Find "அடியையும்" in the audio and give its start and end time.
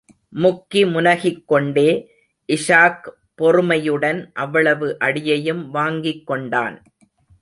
4.99-5.69